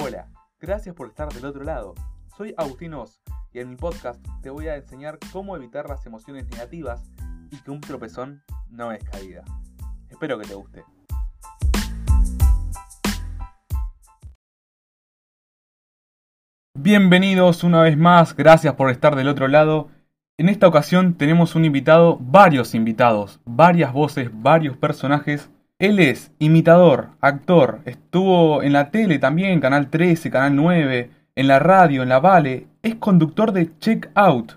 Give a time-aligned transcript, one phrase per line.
[0.00, 0.28] Hola,
[0.60, 1.92] gracias por estar del otro lado.
[2.36, 3.20] Soy Agustín Oz
[3.52, 7.10] y en mi podcast te voy a enseñar cómo evitar las emociones negativas
[7.50, 9.42] y que un tropezón no es caída.
[10.08, 10.84] Espero que te guste.
[16.78, 19.88] Bienvenidos una vez más, gracias por estar del otro lado.
[20.38, 25.50] En esta ocasión tenemos un invitado, varios invitados, varias voces, varios personajes.
[25.80, 31.60] Él es imitador, actor, estuvo en la tele también, Canal 13, Canal 9, en la
[31.60, 34.54] radio, en la Vale, es conductor de Check Out.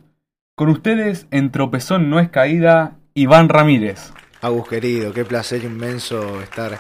[0.56, 4.12] Con ustedes, en Tropezón no es caída, Iván Ramírez.
[4.42, 6.80] Agus querido, qué placer inmenso estar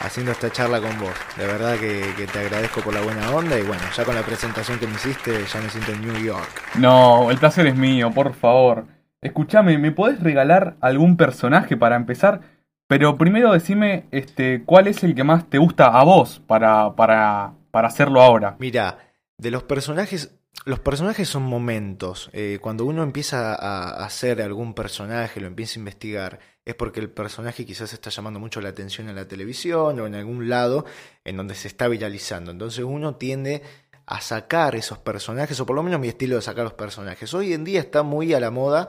[0.00, 1.14] haciendo esta charla con vos.
[1.38, 4.22] De verdad que, que, te agradezco por la buena onda y bueno, ya con la
[4.22, 6.76] presentación que me hiciste ya me siento en New York.
[6.78, 8.84] No, el placer es mío, por favor.
[9.22, 12.57] Escúchame, ¿me podés regalar algún personaje para empezar?
[12.88, 17.52] Pero primero decime este, cuál es el que más te gusta a vos para, para,
[17.70, 18.56] para hacerlo ahora.
[18.58, 22.30] Mira, de los personajes, los personajes son momentos.
[22.32, 27.10] Eh, cuando uno empieza a hacer algún personaje, lo empieza a investigar, es porque el
[27.10, 30.86] personaje quizás está llamando mucho la atención en la televisión o en algún lado
[31.24, 32.52] en donde se está viralizando.
[32.52, 33.62] Entonces uno tiende
[34.06, 37.34] a sacar esos personajes, o por lo menos mi estilo de sacar los personajes.
[37.34, 38.88] Hoy en día está muy a la moda,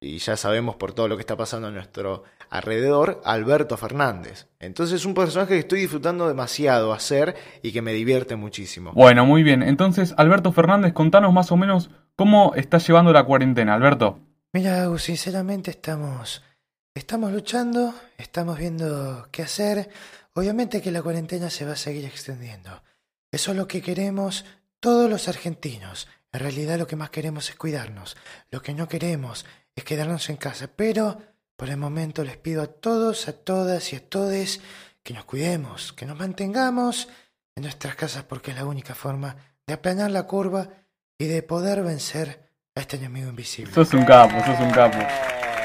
[0.00, 4.48] y ya sabemos por todo lo que está pasando a nuestro alrededor, Alberto Fernández.
[4.58, 8.92] Entonces es un personaje que estoy disfrutando demasiado hacer y que me divierte muchísimo.
[8.92, 9.62] Bueno, muy bien.
[9.62, 14.20] Entonces, Alberto Fernández, contanos más o menos cómo estás llevando la cuarentena, Alberto.
[14.52, 16.42] Mira, sinceramente estamos
[16.96, 19.90] Estamos luchando, estamos viendo qué hacer.
[20.32, 22.82] Obviamente que la cuarentena se va a seguir extendiendo.
[23.30, 24.46] Eso es lo que queremos
[24.80, 26.08] todos los argentinos.
[26.32, 28.16] En realidad lo que más queremos es cuidarnos.
[28.50, 30.70] Lo que no queremos es quedarnos en casa.
[30.74, 31.20] Pero
[31.56, 34.60] por el momento les pido a todos, a todas y a todes
[35.02, 37.08] que nos cuidemos, que nos mantengamos
[37.54, 39.36] en nuestras casas porque es la única forma
[39.66, 40.68] de aplanar la curva
[41.18, 43.72] y de poder vencer a este enemigo invisible.
[43.72, 44.98] Sos un capo, sos un capo.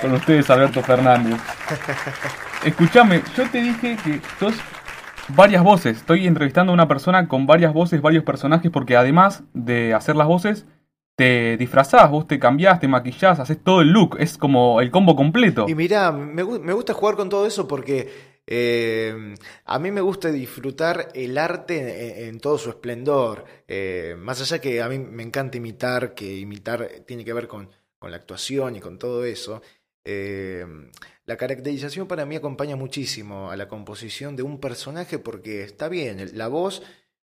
[0.02, 1.40] Con ustedes, Alberto Fernández.
[2.66, 4.56] Escúchame, yo te dije que sos
[5.28, 5.98] varias voces.
[5.98, 10.28] Estoy entrevistando a una persona con varias voces, varios personajes, porque además de hacer las
[10.28, 10.66] voces,
[11.16, 14.18] te disfrazás, vos te cambiás, te maquillás, haces todo el look.
[14.20, 15.66] Es como el combo completo.
[15.68, 19.36] Y mirá, me, me gusta jugar con todo eso porque eh,
[19.66, 23.46] a mí me gusta disfrutar el arte en, todo su esplendor.
[23.68, 27.70] Eh, más allá que a mí me encanta imitar, que imitar tiene que ver con,
[28.02, 29.62] la actuación y con todo eso.
[30.04, 30.66] Eh,
[31.26, 36.32] la caracterización para mí acompaña muchísimo a la composición de un personaje porque está bien,
[36.34, 36.84] la voz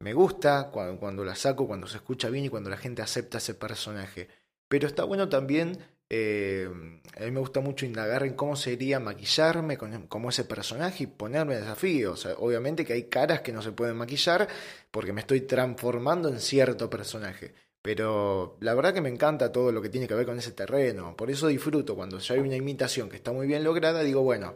[0.04, 3.54] me gusta cuando, la saco, cuando se escucha bien y cuando la gente acepta ese
[3.54, 4.28] personaje.
[4.68, 5.78] Pero está bueno también,
[6.10, 6.70] eh,
[7.18, 11.56] a mí me gusta mucho indagar en cómo sería maquillarme como ese personaje y ponerme
[11.56, 12.26] desafíos.
[12.38, 14.50] obviamente que hay caras que no se pueden maquillar
[14.92, 17.54] porque me estoy transformando en cierto personaje.
[17.82, 21.16] Pero la verdad que me encanta todo lo que tiene que ver con ese terreno.
[21.16, 24.54] Por eso disfruto cuando ya hay una imitación que está muy bien lograda, digo, bueno,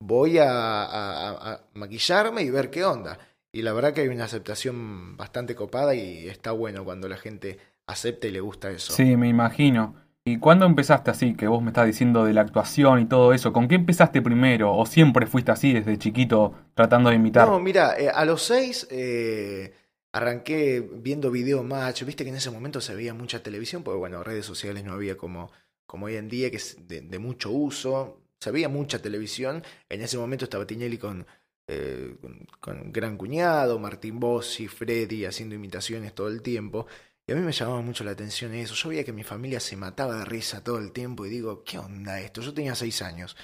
[0.00, 3.18] voy a, maquillarme y ver qué onda.
[3.56, 7.58] Y la verdad que hay una aceptación bastante copada y está bueno cuando la gente
[7.86, 8.92] acepta y le gusta eso.
[8.92, 9.94] Sí, me imagino.
[10.24, 13.52] ¿Y cuándo empezaste así, que vos me estás diciendo de la actuación y todo eso?
[13.52, 14.76] ¿Con qué empezaste primero?
[14.76, 17.48] ¿O siempre fuiste así desde chiquito tratando de imitar?
[17.48, 18.86] No, mira, eh, a los seis...
[18.90, 19.72] Eh
[20.16, 24.24] arranqué viendo video match, viste que en ese momento se veía mucha televisión, porque bueno,
[24.24, 25.52] redes sociales no había como,
[25.84, 30.16] como hoy en día, que es de, mucho uso, se veía mucha televisión, en ese
[30.16, 31.26] momento estaba Tinelli con,
[31.68, 32.16] eh,
[32.60, 36.86] con, Gran Cuñado, Martín Bossi, Freddy haciendo imitaciones todo el tiempo,
[37.26, 39.76] y a mí me llamaba mucho la atención eso, yo veía que mi familia se
[39.76, 42.40] mataba de risa todo el tiempo y digo, ¿qué onda esto?
[42.40, 43.36] Yo tenía seis años.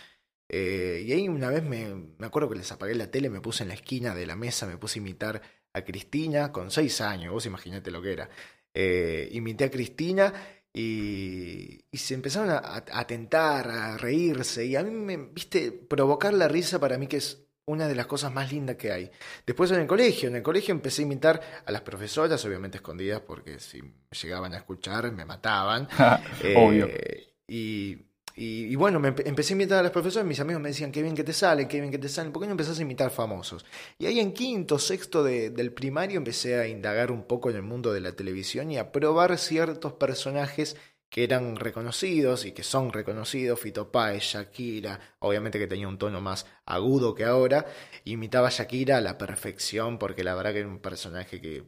[0.48, 3.64] Eh, y ahí una vez me, me acuerdo que les apagué la tele, me puse
[3.64, 7.32] en la esquina de la mesa, me puse a imitar a Cristina con seis años,
[7.32, 8.30] vos imaginate lo que era.
[8.74, 10.32] Eh, imité a Cristina
[10.72, 14.64] y, se empezaron a, a, tentar, a reírse.
[14.66, 18.06] Y a mí me, viste, provocar la risa para mí que es una de las
[18.06, 19.10] cosas más lindas que hay.
[19.46, 23.20] Después en el colegio, en el colegio empecé a imitar a las profesoras, obviamente escondidas,
[23.20, 23.80] porque si
[24.22, 25.88] llegaban a escuchar me mataban.
[26.56, 26.86] Obvio.
[26.88, 27.98] Eh, y
[28.34, 31.14] y, bueno, me empecé a imitar a los profesores, mis amigos me decían, qué bien
[31.14, 33.64] que te sale, qué bien que te sale, ¿por qué no empezás a imitar famosos?
[33.98, 37.92] Y ahí en quinto, sexto del primario empecé a indagar un poco en el mundo
[37.92, 40.76] de la televisión y a probar ciertos personajes
[41.12, 46.22] que eran reconocidos y que son reconocidos, Fito Páez, Shakira, obviamente que tenía un tono
[46.22, 47.66] más agudo que ahora,
[48.04, 51.64] imitaba a Shakira a la perfección porque la verdad que era un personaje que,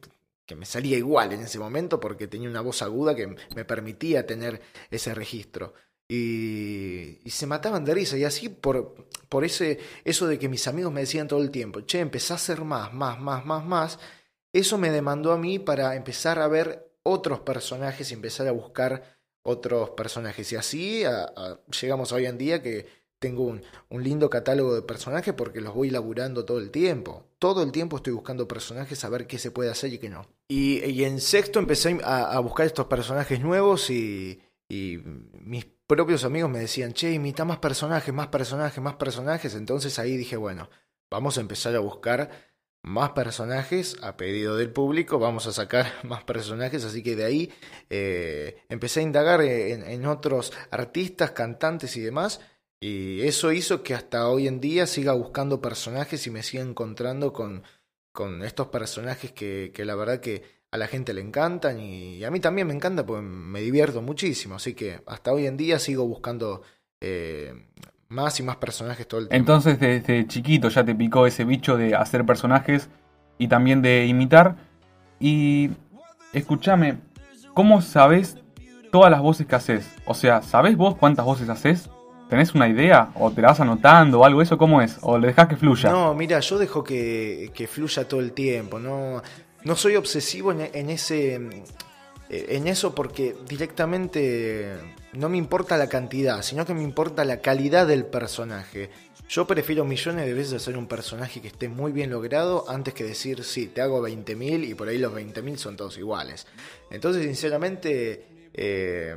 [0.47, 4.25] que me salía igual en ese momento porque tenía una voz aguda que me permitía
[4.25, 5.75] tener ese registro.
[6.07, 8.17] Y, se mataban de risa.
[8.17, 11.81] Y así por, por ese, eso de que mis amigos me decían todo el tiempo,
[11.81, 13.99] che, empezá a hacer más, más, más, más, más.
[14.51, 19.14] eso me demandó a mí para empezar a ver otros personajes y empezar a buscar
[19.45, 20.51] otros personajes.
[20.51, 21.03] Y así
[21.79, 22.87] llegamos hoy en día que
[23.19, 23.61] tengo un,
[24.03, 27.27] lindo catálogo de personajes porque los voy laburando todo el tiempo.
[27.39, 30.27] Todo el tiempo estoy buscando personajes a ver qué se puede hacer y qué no.
[30.47, 34.99] Y, en sexto empecé a, buscar estos personajes nuevos y, y
[35.43, 39.53] mis propios amigos me decían, che, imita más personajes, más personajes, más personajes.
[39.53, 40.69] Entonces ahí dije, bueno,
[41.11, 42.54] vamos a empezar a buscar
[42.85, 47.51] más personajes a pedido del público, vamos a sacar más personajes, así que de ahí
[47.89, 52.41] eh, empecé a indagar en, otros artistas, cantantes y demás,
[52.79, 57.33] y eso hizo que hasta hoy en día siga buscando personajes y me siga encontrando
[57.33, 57.63] con,
[58.11, 62.29] con estos personajes que, que la verdad que a la gente le encantan y, a
[62.29, 66.05] mí también me encanta porque me divierto muchísimo, así que hasta hoy en día sigo
[66.05, 66.61] buscando
[67.01, 67.53] eh,
[68.09, 69.35] más y más personajes todo el tiempo.
[69.35, 72.89] Entonces desde chiquito ya te picó ese bicho de hacer personajes
[73.37, 74.55] y también de imitar.
[75.19, 75.71] Y
[76.33, 76.97] escúchame,
[77.53, 78.37] ¿cómo sabes
[78.91, 79.87] todas las voces que haces?
[80.05, 81.89] O sea, ¿sabés vos cuántas voces haces?
[82.29, 83.09] ¿Tenés una idea?
[83.15, 84.41] ¿O te la vas anotando o algo?
[84.41, 84.97] ¿Eso cómo es?
[85.01, 85.91] ¿O le dejas que fluya?
[85.91, 88.79] No, mira, yo dejo que, que fluya todo el tiempo.
[88.79, 89.21] No,
[89.63, 91.65] no soy obsesivo en ese
[92.29, 94.73] en eso porque directamente
[95.17, 98.89] no me importa la cantidad, sino que me importa la calidad del personaje.
[99.27, 103.03] Yo prefiero millones de veces hacer un personaje que esté muy bien logrado antes que
[103.03, 106.45] decir, sí, te hago 20.000 y por ahí los 20.000 son todos iguales.
[106.91, 109.15] Entonces, sinceramente, eh,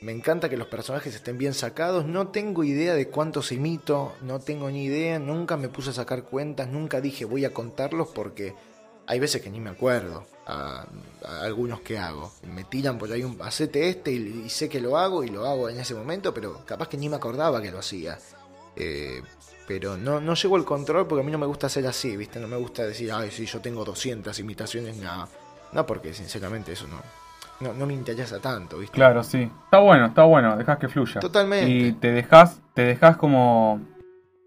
[0.00, 2.04] me encanta que los personajes estén bien sacados.
[2.06, 6.24] No tengo idea de cuántos imito, no tengo ni idea, nunca me puse a sacar
[6.24, 8.54] cuentas, nunca dije voy a contarlos porque
[9.06, 10.86] hay veces que ni me acuerdo a,
[11.42, 12.32] algunos que hago.
[12.52, 15.68] Me tiran por ahí un hacete este y, sé que lo hago y lo hago
[15.68, 18.18] en ese momento, pero capaz que ni me acordaba que lo hacía.
[18.76, 19.22] Eh,
[19.66, 22.38] pero no, no llego al control porque a mí no me gusta ser así, ¿viste?
[22.38, 25.28] No me gusta decir, ay, sí, yo tengo 200 imitaciones, nada.
[25.72, 28.94] No, porque sinceramente eso no, no, me interesa tanto, ¿viste?
[28.94, 29.50] Claro, sí.
[29.64, 31.20] Está bueno, está bueno, dejas que fluya.
[31.20, 31.70] Totalmente.
[31.70, 33.80] Y te dejas, te dejas como,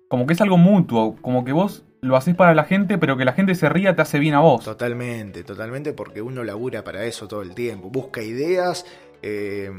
[0.08, 3.26] como que es algo mutuo, como que vos lo haces para la gente, pero que
[3.26, 4.64] la gente se ría te hace bien a vos.
[4.64, 7.90] Totalmente, totalmente, porque uno labura para eso todo el tiempo.
[7.90, 8.86] Busca ideas,
[9.22, 9.72] eh,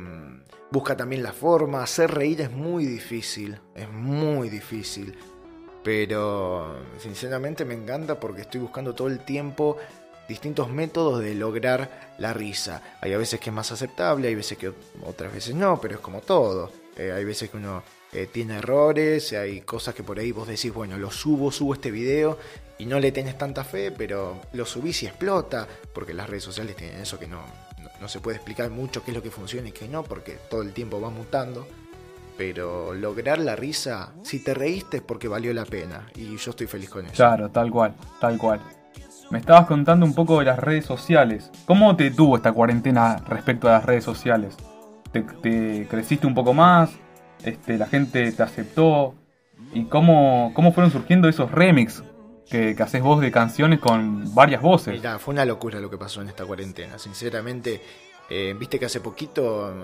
[0.70, 1.82] busca también la forma.
[1.82, 5.16] Hacer reír es muy difícil, es muy difícil.
[5.82, 9.78] Pero sinceramente me encanta porque estoy buscando todo el tiempo
[10.28, 12.82] distintos métodos de lograr la risa.
[13.00, 14.72] Hay a veces que es más aceptable, hay veces que
[15.04, 16.70] otras veces no, pero es como todo.
[16.96, 20.72] Eh, hay veces que uno eh, tiene errores, hay cosas que por ahí vos decís,
[20.74, 22.38] bueno, lo subo, subo este video
[22.78, 26.74] y no le tenés tanta fe, pero lo subís y explota, porque las redes sociales
[26.74, 27.40] tienen eso que no,
[28.00, 30.62] no, se puede explicar mucho qué es lo que funciona y qué no, porque todo
[30.62, 31.68] el tiempo va mutando.
[32.36, 36.66] Pero lograr la risa, si te reíste es porque valió la pena y yo estoy
[36.66, 37.14] feliz con eso.
[37.14, 38.60] Claro, tal cual, tal cual.
[39.30, 41.50] Me estabas contando un poco de las redes sociales.
[41.66, 44.56] ¿Cómo te tuvo esta cuarentena respecto a las redes sociales?
[45.12, 46.90] te creciste un poco más?
[47.44, 49.14] Este, la gente te aceptó
[49.72, 52.02] y cómo, cómo fueron surgiendo esos remix
[52.48, 54.94] que, que haces vos de canciones con varias voces.
[54.94, 56.98] Mirá, fue una locura lo que pasó en esta cuarentena.
[56.98, 57.80] Sinceramente,
[58.28, 59.74] eh, viste que hace poquito eh,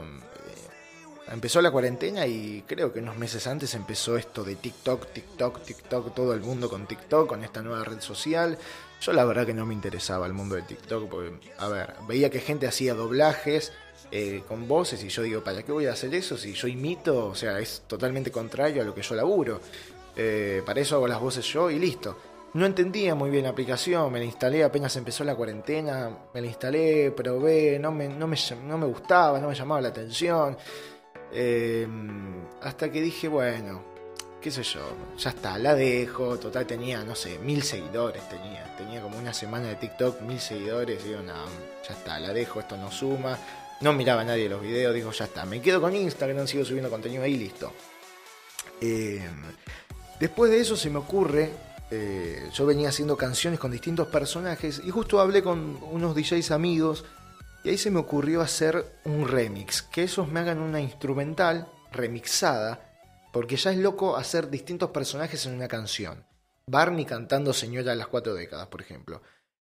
[1.32, 6.14] empezó la cuarentena y creo que unos meses antes empezó esto de TikTok, TikTok, TikTok,
[6.14, 8.58] todo el mundo con TikTok, con esta nueva red social.
[9.00, 12.30] Yo la verdad que no me interesaba el mundo de TikTok porque, a ver, veía
[12.30, 13.72] que gente hacía doblajes
[14.10, 17.26] eh, con voces y yo digo, ¿para qué voy a hacer eso si yo imito?
[17.26, 19.60] O sea, es totalmente contrario a lo que yo laburo.
[20.16, 22.16] Eh, para eso hago las voces yo y listo.
[22.54, 26.46] No entendía muy bien la aplicación, me la instalé apenas empezó la cuarentena, me la
[26.46, 28.36] instalé, probé, no me, no me,
[28.66, 30.56] no me gustaba, no me llamaba la atención.
[31.32, 31.86] Eh,
[32.62, 33.82] hasta que dije, bueno,
[34.40, 34.80] qué sé yo,
[35.18, 39.66] ya está, la dejo, total tenía, no sé, mil seguidores tenía, tenía como una semana
[39.66, 41.34] de TikTok, mil seguidores, digo, no,
[41.86, 43.36] ya está, la dejo, esto no suma,
[43.80, 47.22] no miraba nadie los videos, digo, ya está, me quedo con Instagram, sigo subiendo contenido
[47.22, 47.72] ahí, listo.
[48.80, 49.28] Eh,
[50.18, 51.50] después de eso se me ocurre,
[51.90, 57.04] eh, yo venía haciendo canciones con distintos personajes y justo hablé con unos DJs amigos
[57.64, 62.92] y ahí se me ocurrió hacer un remix, que esos me hagan una instrumental remixada,
[63.32, 66.24] porque ya es loco hacer distintos personajes en una canción.
[66.66, 69.22] Barney cantando Señora de las cuatro décadas, por ejemplo.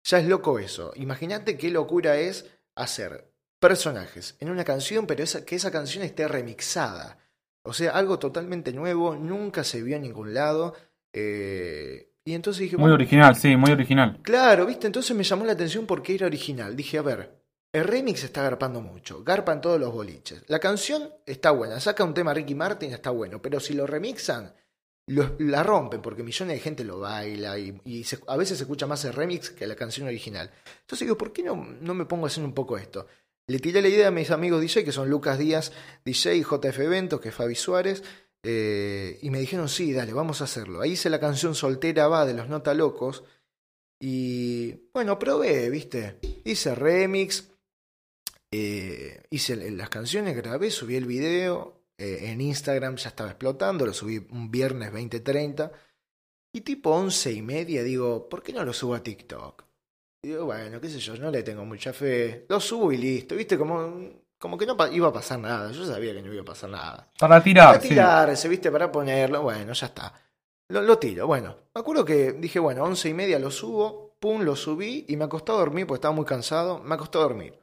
[0.04, 0.92] Ya es loco eso.
[0.96, 6.26] Imagínate qué locura es hacer personajes en una canción, pero esa, que esa canción esté
[6.28, 7.18] remixada.
[7.62, 10.74] O sea, algo totalmente nuevo, nunca se vio en ningún lado.
[11.12, 12.76] Eh, y entonces dije...
[12.76, 14.20] Muy original, sí, muy original.
[14.22, 16.76] Claro, viste, entonces me llamó la atención porque era original.
[16.76, 20.44] Dije, a ver, el remix está garpando mucho, garpan todos los boliches.
[20.48, 24.54] La canción está buena, saca un tema Ricky Martin, está bueno, pero si lo remixan,
[25.06, 28.64] lo- la rompen porque millones de gente lo baila y, y se- a veces se
[28.64, 30.50] escucha más el remix que la canción original.
[30.80, 33.06] Entonces digo, ¿por qué no, no me pongo a hacer un poco esto?
[33.48, 35.72] Le tiré la idea a mis amigos DJ, que son Lucas Díaz,
[36.04, 38.02] DJ, JF Eventos, que es Fabi Suárez,
[38.42, 40.82] eh, y me dijeron, sí, dale, vamos a hacerlo.
[40.82, 43.24] Ahí hice la canción Soltera Va de los Nota Locos,
[43.98, 46.18] y bueno, probé, ¿viste?
[46.44, 47.48] Hice remix,
[48.50, 53.94] eh, hice las canciones, grabé, subí el video, eh, en Instagram ya estaba explotando, lo
[53.94, 55.72] subí un viernes 20.30,
[56.52, 59.67] y tipo once y media digo, ¿por qué no lo subo a TikTok?
[60.22, 63.37] Y digo, bueno, qué sé yo, no le tengo mucha fe, lo subo y listo,
[63.37, 63.56] ¿viste?
[63.56, 66.70] Como, como que no iba a pasar nada, yo sabía que no iba a pasar
[66.70, 67.08] nada.
[67.18, 67.88] Para tirar, Para sí.
[67.90, 68.70] tirarse, ¿viste?
[68.72, 70.12] Para ponerlo, bueno, ya está.
[70.68, 71.56] Lo, lo tiro, bueno.
[71.75, 75.25] Me acuerdo que dije, bueno, once y media lo subo, pum, lo subí y me
[75.25, 77.54] acosté a dormir porque estaba muy cansado, me acosté a dormir.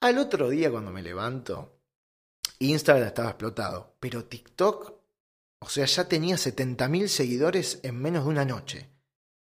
[0.00, 1.72] Al otro día cuando me levanto,
[2.60, 4.92] Instagram estaba explotado, pero TikTok,
[5.60, 8.90] o sea, ya tenía 70.000 seguidores en menos de una noche.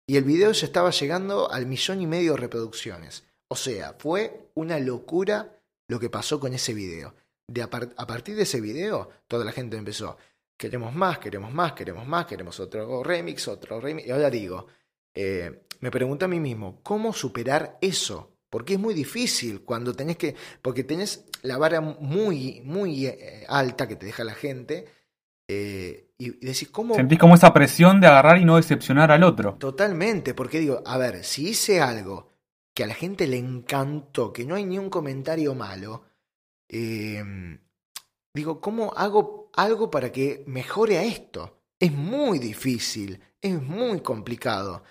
[0.08, 3.24] Y el video ya estaba llegando al millón y medio de reproducciones.
[3.48, 5.58] O sea, fue una locura
[5.88, 7.14] lo que pasó con ese video.
[7.48, 10.16] De a, par- a partir de ese video, toda la gente empezó,
[10.58, 14.08] queremos más, queremos más, queremos más, queremos otro remix, otro remix.
[14.08, 14.66] Y ahora digo,
[15.14, 18.32] eh, me pregunto a mí mismo, ¿cómo superar eso?
[18.48, 23.86] Porque es muy difícil cuando tenés que, porque tenés la vara muy, muy eh, alta
[23.86, 24.86] que te deja la gente,
[25.48, 26.94] eh, y, decís, ¿cómo?
[26.94, 29.54] Sentís como esa presión de agarrar y no decepcionar al otro.
[29.54, 32.30] Totalmente, porque digo, a ver, si hice algo
[32.74, 36.04] que a la gente le encantó, que no hay ni un comentario malo,
[36.68, 37.22] eh,
[38.34, 41.62] digo, ¿cómo hago algo para que mejore a esto?
[41.78, 44.82] Es muy difícil, es muy complicado.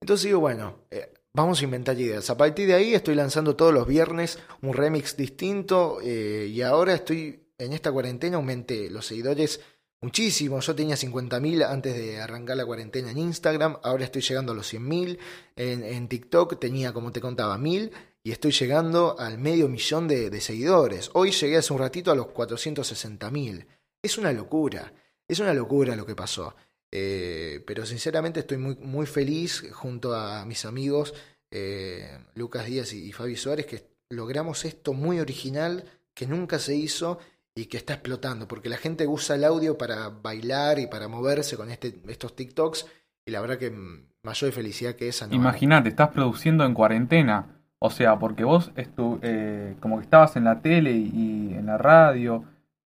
[0.00, 2.28] Entonces digo, bueno, eh, vamos a inventar ideas.
[2.30, 6.94] A partir de ahí estoy lanzando todos los viernes un remix distinto eh, y ahora
[6.94, 9.60] estoy en esta cuarentena, aumenté los seguidores
[10.00, 10.60] muchísimo.
[10.60, 14.72] Yo tenía 50.000 antes de arrancar la cuarentena en Instagram, ahora estoy llegando a los
[14.72, 15.18] 100.000.
[15.56, 17.90] En, en TikTok tenía, como te contaba, 1.000
[18.22, 21.10] y estoy llegando al medio millón de, seguidores.
[21.14, 23.66] Hoy llegué hace un ratito a los 460.000.
[24.02, 24.92] Es una locura,
[25.26, 26.54] es una locura lo que pasó.
[26.90, 31.14] Eh, pero sinceramente estoy muy, muy feliz junto a mis amigos
[31.50, 36.74] eh, Lucas Díaz y, y Fabi Suárez que logramos esto muy original que nunca se
[36.74, 37.18] hizo
[37.58, 41.56] y que está explotando, porque la gente usa el audio para bailar y para moverse
[41.56, 42.86] con este, estos TikToks,
[43.26, 45.34] y la verdad que mm, mayor felicidad que esa no.
[45.34, 47.54] Imagínate, estás produciendo en cuarentena.
[47.80, 51.78] O sea, porque vos estu eh, como que estabas en la tele y en la
[51.78, 52.44] radio,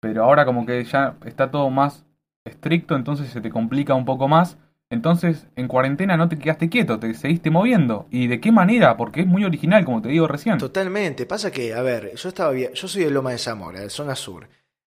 [0.00, 2.04] pero ahora como que ya está todo más
[2.44, 4.56] estricto, entonces se te complica un poco más.
[4.90, 8.06] Entonces, en cuarentena no te quedaste quieto, te seguiste moviendo.
[8.10, 8.96] ¿Y de qué manera?
[8.96, 10.58] Porque es muy original, como te digo recién.
[10.58, 11.26] Totalmente.
[11.26, 14.48] Pasa que, a ver, yo estaba yo soy de Loma de Zamora, de zona sur.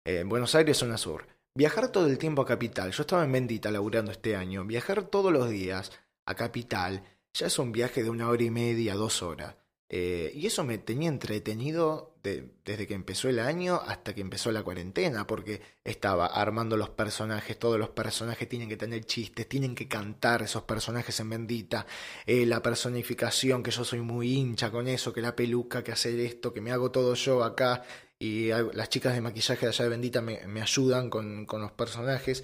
[0.05, 1.25] Eh, en Buenos Aires, zona sur.
[1.55, 2.91] Viajar todo el tiempo a Capital.
[2.91, 4.65] Yo estaba en Bendita laburando este año.
[4.65, 5.91] Viajar todos los días
[6.25, 9.55] a Capital ya es un viaje de una hora y media, dos horas.
[9.87, 14.51] Eh, y eso me tenía entretenido de- desde que empezó el año hasta que empezó
[14.51, 19.75] la cuarentena, porque estaba armando los personajes, todos los personajes tienen que tener chistes, tienen
[19.75, 21.85] que cantar esos personajes en Bendita,
[22.25, 26.19] eh, la personificación, que yo soy muy hincha con eso, que la peluca, que hacer
[26.19, 27.83] esto, que me hago todo yo acá,
[28.17, 31.71] y las chicas de maquillaje de allá de Bendita me, me ayudan con, con los
[31.73, 32.43] personajes,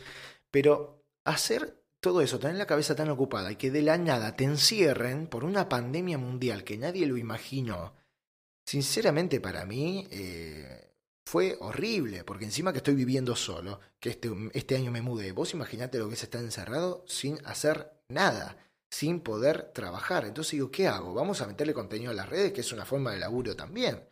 [0.51, 4.43] pero hacer todo eso, tener la cabeza tan ocupada y que de la nada te
[4.43, 7.93] encierren por una pandemia mundial que nadie lo imaginó,
[8.65, 14.75] sinceramente para mí eh, fue horrible, porque encima que estoy viviendo solo, que este, este
[14.75, 18.57] año me mudé, vos imaginate lo que es estar encerrado sin hacer nada,
[18.89, 20.25] sin poder trabajar.
[20.25, 21.13] Entonces digo, ¿qué hago?
[21.13, 24.03] Vamos a meterle contenido a las redes, que es una forma de laburo también.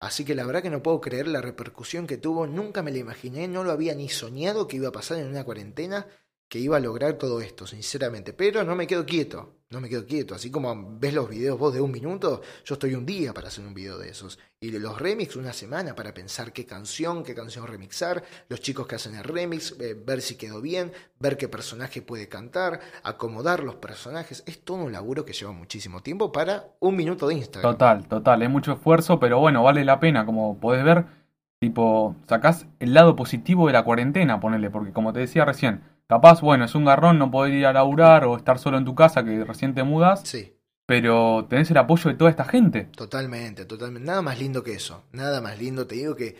[0.00, 2.98] Así que la verdad que no puedo creer la repercusión que tuvo, nunca me la
[2.98, 6.08] imaginé, no lo había ni soñado que iba a pasar en una cuarentena,
[6.50, 8.32] que iba a lograr todo esto, sinceramente.
[8.32, 10.34] Pero no me quedo quieto, no me quedo quieto.
[10.34, 13.64] Así como ves los videos vos de un minuto, yo estoy un día para hacer
[13.64, 14.36] un video de esos.
[14.58, 18.88] Y de los remix una semana para pensar qué canción, qué canción remixar, los chicos
[18.88, 20.90] que hacen el remix, eh, ver si quedó bien,
[21.20, 24.42] ver qué personaje puede cantar, acomodar los personajes.
[24.44, 27.72] Es todo un laburo que lleva muchísimo tiempo para un minuto de Instagram.
[27.72, 31.04] Total, total, es mucho esfuerzo, pero bueno, vale la pena, como podés ver,
[31.60, 36.40] tipo, sacás el lado positivo de la cuarentena, ponele, porque como te decía recién, capaz,
[36.40, 39.24] bueno, es un garrón no poder ir a laburar o estar solo en tu casa
[39.24, 40.56] que recién te mudas, Sí.
[40.86, 42.86] pero tenés el apoyo de toda esta gente.
[42.96, 44.06] Totalmente, totalmente.
[44.06, 45.04] Nada más lindo que eso.
[45.12, 45.86] Nada más lindo.
[45.86, 46.36] Te digo que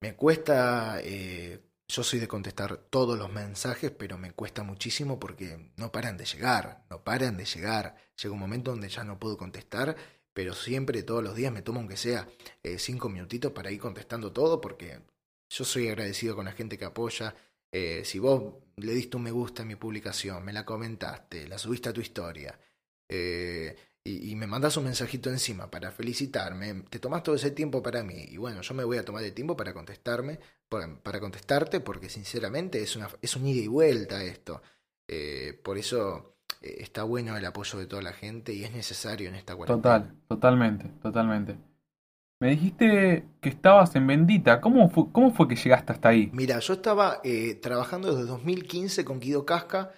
[0.00, 1.00] me cuesta.
[1.02, 1.60] eh,
[1.92, 6.24] yo soy de contestar todos los mensajes, pero me cuesta muchísimo porque no paran de
[6.24, 6.84] llegar.
[6.88, 7.96] No paran de llegar.
[8.22, 9.96] Llega un momento donde ya no puedo contestar,
[10.32, 12.28] pero siempre, todos los días, me tomo aunque sea
[12.62, 15.00] eh, cinco minutitos para ir contestando todo porque
[15.50, 17.34] yo soy agradecido con la gente que apoya.
[17.72, 21.58] Eh, si vos le diste un me gusta a mi publicación, me la comentaste, la
[21.58, 22.58] subiste a tu historia,
[23.08, 28.02] eh, y, me mandas un mensajito encima para felicitarme, te tomas todo ese tiempo para
[28.02, 32.08] mí, y bueno, yo me voy a tomar el tiempo para contestarme, para, contestarte, porque
[32.08, 34.62] sinceramente es, una, es un ida y vuelta esto.
[35.06, 39.28] Eh, por eso eh, está bueno el apoyo de toda la gente y es necesario
[39.28, 39.98] en esta cuarentena.
[39.98, 41.69] Total, totalmente, totalmente.
[42.40, 44.62] Me dijiste que estabas en Bendita.
[44.62, 46.30] ¿Cómo fue, cómo fue que llegaste hasta ahí?
[46.32, 49.92] Mira, yo estaba eh, trabajando desde 2015 con Guido Casca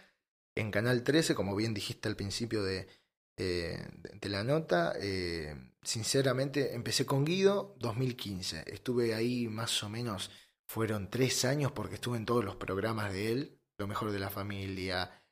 [0.56, 2.88] en Canal 13, como bien dijiste al principio de,
[3.36, 4.92] de la nota.
[5.00, 8.64] Eh, sinceramente, empecé con Guido 2015.
[8.66, 10.32] Estuve ahí más o menos,
[10.66, 13.58] fueron tres años porque estuve en todos los programas de él.
[13.78, 15.22] Lo mejor de la familia.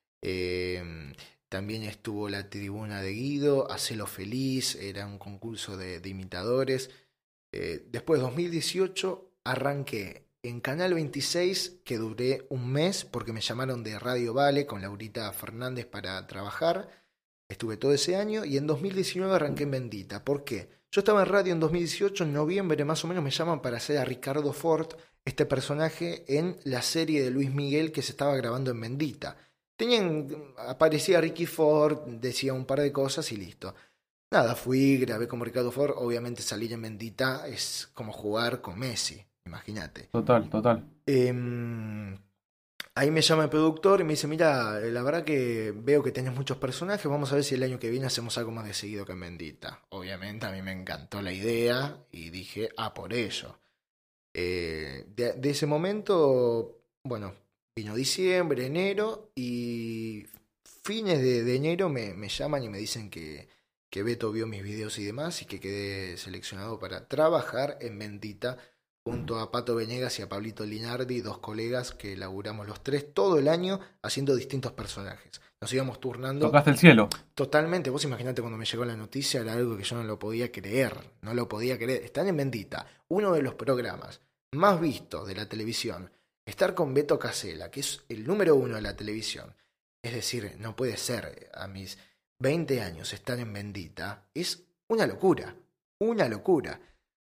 [1.51, 6.91] También estuvo la tribuna de Guido, Hacelo Feliz, era un concurso de, imitadores.
[7.51, 13.99] Eh, después, 2018, arranqué en Canal 26, que duré un mes porque me llamaron de
[13.99, 16.89] Radio Vale con Laurita Fernández para trabajar.
[17.49, 20.25] Estuve todo ese año y en 2019 arranqué en Bendita.
[20.25, 20.71] ¿Por qué?
[20.93, 23.99] Yo estaba en radio en 2018, en noviembre más o menos me llaman para hacer
[23.99, 28.71] a Ricardo Ford, este personaje, en la serie de Luis Miguel que se estaba grabando
[28.71, 29.37] en Bendita.
[29.81, 33.75] Tenían, aparecía Ricky Ford, decía un par de cosas y listo.
[34.31, 39.25] Nada, fui, grabé como Ricardo Ford, obviamente salir en Bendita es como jugar con Messi,
[39.47, 40.11] imagínate.
[40.13, 40.85] Total, total.
[41.07, 42.15] Em,
[42.95, 46.35] ahí me llama el productor y me dice, mira, la verdad que veo que tenés
[46.35, 49.07] muchos personajes, vamos a ver si el año que viene hacemos algo más de seguido
[49.07, 49.81] que en Bendita.
[49.89, 53.59] Obviamente a mí me encantó la idea y dije, ah, por ello.
[54.35, 57.33] Eh, de ese momento, bueno,
[57.81, 60.27] Vino diciembre, enero y
[60.83, 63.49] fines de, enero me, me, llaman y me dicen que,
[63.89, 68.59] que Beto vio mis videos y demás y que quedé seleccionado para trabajar en Bendita
[69.03, 73.39] junto a Pato Venegas y a Pablito Linardi, dos colegas que laburamos los tres todo
[73.39, 75.41] el año haciendo distintos personajes.
[75.59, 76.49] Nos íbamos turnando.
[76.49, 77.09] Tocaste el cielo.
[77.35, 77.89] Totalmente.
[77.89, 81.13] Vos imaginate cuando me llegó la noticia, era algo que yo no lo podía creer.
[81.23, 82.03] No lo podía creer.
[82.05, 84.21] Están en Bendita, uno de los programas
[84.53, 86.11] más vistos de la televisión
[86.51, 89.55] estar con Beto Casella, que es el número uno de la televisión,
[90.03, 91.99] es decir, no puede ser a mis
[92.41, 95.55] 20 años estar en Bendita, es una locura,
[96.01, 96.81] una locura.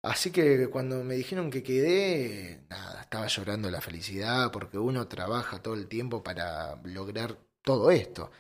[0.04, 5.62] Así que cuando me dijeron que quedé, nada, estaba llorando la felicidad porque uno trabaja
[5.62, 8.32] todo el tiempo para lograr todo esto.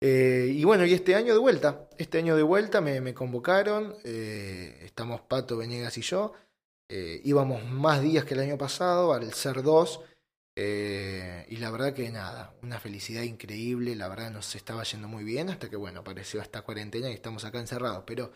[0.00, 4.80] Eh, y bueno, y este año de vuelta, este año de vuelta me, convocaron, eh,
[4.82, 6.32] estamos Pato, Venegas y yo,
[6.88, 10.00] eh, íbamos más días que el año pasado, al ser dos,
[10.54, 15.24] eh, y la verdad que nada, una felicidad increíble, la verdad nos estaba yendo muy
[15.24, 18.32] bien hasta que bueno, apareció esta cuarentena y estamos acá encerrados, pero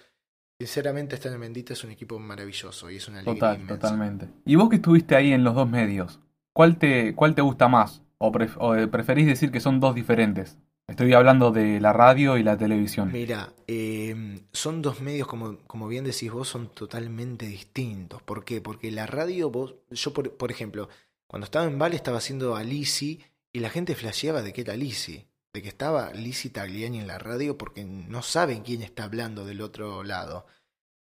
[0.59, 4.29] sinceramente estar en Bendita es un equipo maravilloso y es una alegría Total, totalmente.
[4.47, 6.21] ¿Y vos que estuviste ahí en los dos medios,
[6.53, 8.03] cuál te, cuál te gusta más?
[8.19, 10.57] ¿O, preferís decir que son dos diferentes?
[10.89, 13.11] Estoy hablando de la radio y la televisión.
[13.13, 18.23] Mira, em, son dos medios, como, como bien decís vos, son totalmente distintos.
[18.23, 18.61] ¿Por qué?
[18.61, 20.89] Porque la radio, vos, yo por, por ejemplo,
[21.27, 24.77] cuando estaba en Vale estaba haciendo a Lisi y la gente flasheaba de que era
[24.77, 29.45] Lisi, de que estaba Lisi Tagliani en la radio porque no saben quién está hablando
[29.45, 30.47] del otro lado.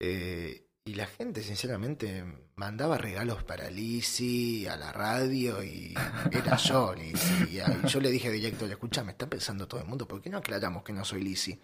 [0.00, 5.94] Eh, y la gente, sinceramente, mandaba regalos para Lisi a la radio y
[6.30, 7.58] era yo, Lisi.
[7.58, 10.38] Y yo le dije directo, escucha, me está pensando todo el mundo, ¿por qué no
[10.38, 11.60] aclaramos que no soy Lisi?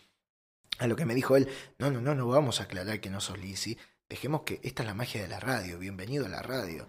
[0.79, 3.21] A lo que me dijo él, no, no, no, no vamos a aclarar que no
[3.21, 3.79] sos Lisi.
[4.09, 6.87] Dejemos que esta es la magia de la radio, bienvenido a la radio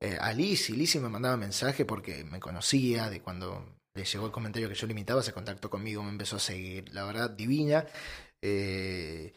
[0.00, 0.76] eh, a Lizzie.
[0.76, 4.86] Lizzie me mandaba mensaje porque me conocía, de cuando le llegó el comentario que yo
[4.86, 7.86] le imitaba, se contactó conmigo, me empezó a seguir, la verdad, divina.
[8.42, 9.32] Eh,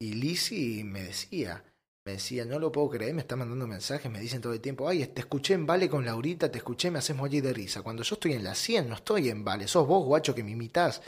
[0.00, 1.64] y Lizzie me decía,
[2.04, 4.88] me decía, no lo puedo creer, me está mandando mensajes, me dicen todo el tiempo,
[4.88, 7.82] ay, te escuché en Vale con Laurita, te escuché, me haces mollir de risa.
[7.82, 10.52] Cuando yo estoy en la 100, no estoy en Vale, sos vos, guacho, que me
[10.52, 11.02] imitás.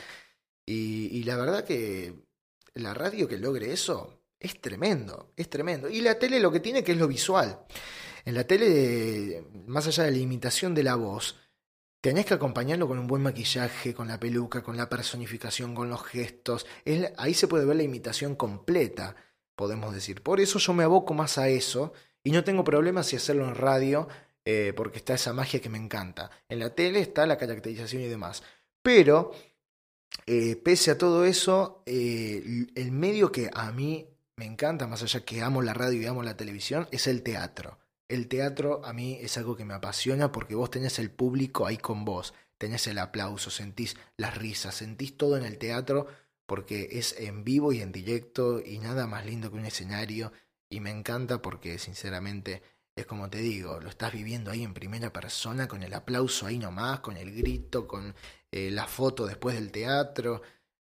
[0.65, 2.13] Y, y la verdad que
[2.75, 5.89] la radio que logre eso es tremendo, es tremendo.
[5.89, 7.65] Y la tele lo que tiene que es lo visual.
[8.25, 11.35] En la tele, más allá de la imitación de la voz,
[11.99, 16.03] tenés que acompañarlo con un buen maquillaje, con la peluca, con la personificación, con los
[16.03, 16.65] gestos.
[17.17, 19.15] ahí se puede ver la imitación completa,
[19.55, 20.21] podemos decir.
[20.21, 23.55] Por eso yo me aboco más a eso y no tengo problemas si hacerlo en
[23.55, 24.07] radio,
[24.45, 26.31] eh, porque está esa magia que me encanta.
[26.47, 28.43] En la tele está la caracterización y demás.
[28.81, 29.31] Pero,
[30.25, 34.07] eh, pese a todo eso, eh, el medio que a mí
[34.37, 37.82] me encanta, más allá que amo la radio y amo la televisión, es el teatro
[38.07, 41.77] el teatro a mí es algo que me apasiona porque vos tenés el público ahí
[41.77, 46.07] con vos, tenés el aplauso, sentís las risas, sentís todo en el teatro
[46.45, 50.31] porque es en vivo y en directo y nada más lindo que un escenario
[50.69, 52.61] y me encanta porque sinceramente
[52.95, 56.59] es como te digo, lo estás viviendo ahí en primera persona, con el aplauso ahí
[56.59, 58.13] nomás, con el grito, con
[58.51, 60.41] eh, la foto después del teatro.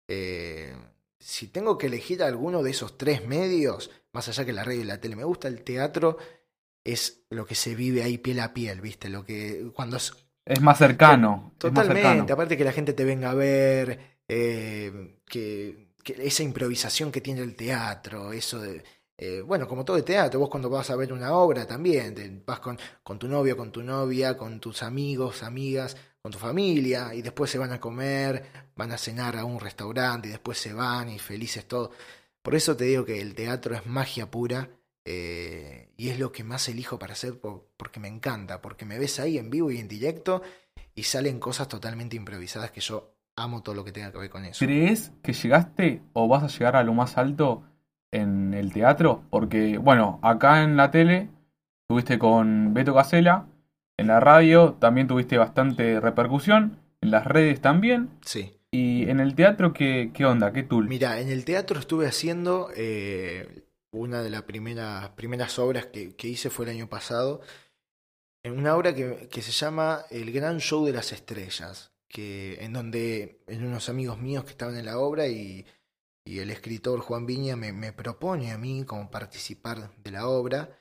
[0.09, 0.75] Eh,
[1.19, 4.85] si tengo que elegir alguno de esos tres medios, más allá que la radio y
[4.85, 6.19] la tele, me gusta el teatro,
[6.85, 9.09] es lo que se vive ahí piel a piel, ¿viste?
[9.09, 10.13] Lo que cuando es,
[10.45, 11.55] es más cercano.
[11.59, 12.33] Totalmente, más cercano.
[12.33, 17.43] aparte que la gente te venga a ver, eh, que, que esa improvisación que tiene
[17.43, 18.83] el teatro, eso de
[19.23, 22.43] eh, bueno, como todo el teatro, vos cuando vas a ver una obra también, te
[22.47, 27.15] vas con, con tu novio, con tu novia, con tus amigos, amigas, con tu familia,
[27.15, 30.73] y después se van a comer, van a cenar a un restaurante, y después se
[30.73, 31.91] van y felices todos.
[32.41, 34.71] Por eso te digo que el teatro es magia pura,
[35.05, 37.41] eh, y es lo que más elijo para hacer
[37.77, 40.43] porque me encanta, porque me ves ahí en vivo y en directo,
[40.95, 44.45] y salen cosas totalmente improvisadas que yo amo todo lo que tenga que ver con
[44.45, 44.65] eso.
[44.65, 47.65] ¿Crees que llegaste o vas a llegar a lo más alto?
[48.13, 51.29] en el teatro, porque, bueno, acá en la tele
[51.89, 53.47] tuviste con Beto Casela,
[53.97, 58.11] en la radio también tuviste bastante repercusión, en las redes también.
[58.23, 58.57] Sí.
[58.73, 60.53] Y en el teatro, ¿qué, qué onda?
[60.53, 60.89] ¿Qué tool?
[60.89, 66.29] Mira, en el teatro estuve haciendo eh, una de las primeras, primeras obras que, que,
[66.29, 67.41] hice fue el año pasado,
[68.43, 72.73] en una obra que, que se llama El Gran Show de las Estrellas, que en
[72.73, 75.67] donde en unos amigos míos que estaban en la obra y
[76.25, 80.77] y el escritor Juan Viña me, me, propone a mí como participar de la obra.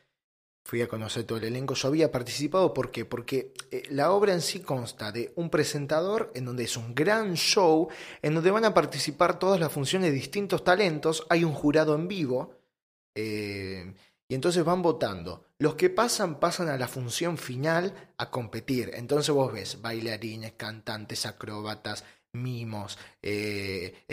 [0.63, 1.74] Fui a conocer todo el elenco.
[1.74, 3.06] Yo había participado ¿por qué?
[3.06, 7.36] porque eh, la obra en sí consta de un presentador en donde es un gran
[7.36, 7.88] show,
[8.22, 11.26] en donde van a participar todas las funciones de distintos talentos.
[11.30, 12.59] Hay un jurado en vivo
[13.15, 13.93] eh,
[14.28, 15.45] y entonces van votando.
[15.58, 18.91] Los que pasan pasan a la función final a competir.
[18.93, 24.06] Entonces vos ves bailarines, cantantes, acróbatas, mimos, eh,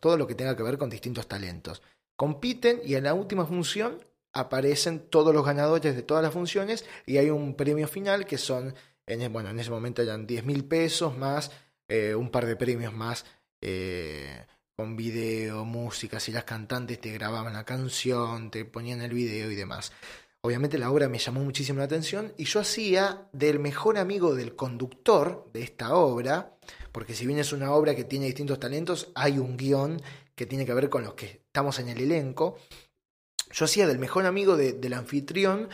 [0.00, 1.82] todo lo que tenga que ver con distintos talentos.
[2.16, 3.98] Compiten y en la última función
[4.32, 8.74] aparecen todos los ganadores de todas las funciones y hay un premio final que son,
[9.06, 11.50] en, bueno, en ese momento eran 10 mil pesos más
[11.88, 13.24] eh, un par de premios más
[13.60, 14.46] eh,
[14.80, 19.54] con video, música, si las cantantes te grababan la canción, te ponían el video y
[19.54, 19.92] demás.
[20.40, 24.56] Obviamente la obra me llamó muchísimo la atención y yo hacía del mejor amigo del
[24.56, 26.56] conductor de esta obra,
[26.92, 30.00] porque si bien es una obra que tiene distintos talentos, hay un guion
[30.34, 32.56] que tiene que ver con los que estamos en el elenco.
[33.52, 35.68] Yo hacía del mejor amigo del anfitrión,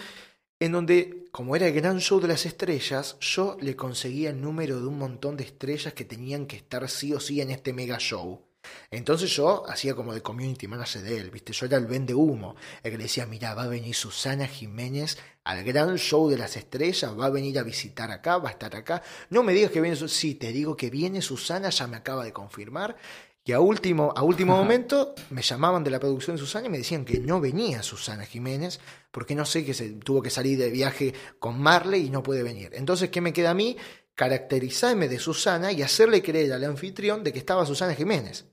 [0.58, 4.80] en donde, como era el gran show de las estrellas, yo le conseguía el número
[4.80, 7.98] de un montón de estrellas que tenían que estar sí o sí en este mega
[7.98, 8.45] show.
[8.90, 11.52] Entonces yo hacía como de community manager de él, ¿viste?
[11.52, 15.18] Yo era el vende humo, el que le decía, mira, va a venir Susana Jiménez
[15.44, 18.74] al gran show de las estrellas, va a venir a visitar acá, va a estar
[18.74, 19.02] acá.
[19.30, 22.32] No me digas que viene, sí, te digo que viene Susana, ya me acaba de
[22.32, 22.96] confirmar.
[23.44, 26.78] Y a último, a último momento me llamaban de la producción de Susana y me
[26.78, 28.80] decían que no venía Susana Jiménez,
[29.12, 32.42] porque no sé que se tuvo que salir de viaje con Marley y no puede
[32.42, 32.70] venir.
[32.74, 33.76] Entonces, ¿qué me queda a mí?
[34.16, 38.46] Caracterizarme de Susana y hacerle creer al anfitrión de que estaba Susana Jiménez.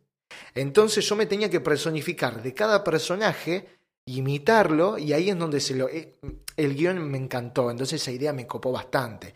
[0.56, 3.68] Entonces yo me tenía que personificar de cada personaje,
[4.06, 6.20] imitarlo, y ahí es donde se lo, eh,
[6.58, 9.34] el guion me encantó, entonces esa idea me copó bastante.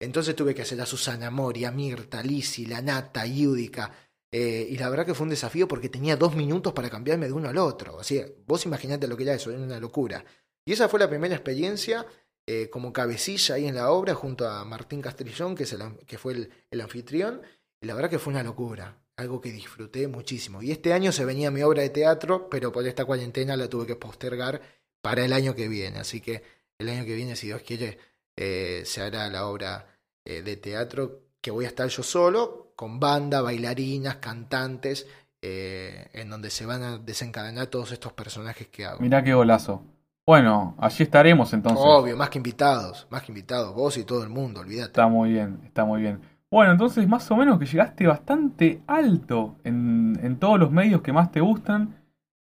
[0.00, 3.92] Entonces tuve que hacer a Susana Mori, a Mirta, Lisi, la Nata, Yudica,
[4.30, 7.32] eh, y la verdad que fue un desafío porque tenía dos minutos para cambiarme de
[7.32, 8.00] uno al otro.
[8.00, 10.24] Así, vos imaginate lo que era eso, era una locura.
[10.66, 12.04] Y esa fue la primera experiencia
[12.46, 16.80] eh, como cabecilla ahí en la obra junto a Martín Castrillón, que fue el, el
[16.80, 17.40] anfitrión.
[17.80, 20.62] Y la verdad que fue una locura algo que disfruté muchísimo.
[20.62, 23.86] Y este año se venía mi obra de teatro, pero por esta cuarentena la tuve
[23.86, 24.60] que postergar
[25.00, 25.98] para el año que viene.
[25.98, 26.42] Así que
[26.78, 27.98] el año que viene, si Dios quiere,
[28.36, 29.86] eh, se hará la obra
[30.24, 35.06] eh, de teatro que voy a estar yo solo, con banda, bailarinas, cantantes,
[35.40, 39.00] eh, en donde se van a desencadenar todos estos personajes que hago.
[39.00, 39.82] Mirá qué golazo.
[40.26, 41.80] Bueno, allí estaremos entonces.
[41.80, 44.88] Obvio, más que invitados, más que invitados, vos y todo el mundo, olvídate.
[44.88, 46.20] Está muy bien, está muy bien.
[46.50, 51.12] Bueno, entonces más o menos que llegaste bastante alto en, en todos los medios que
[51.12, 51.96] más te gustan.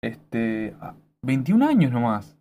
[0.03, 0.75] Este,
[1.23, 2.37] 21 años nomás.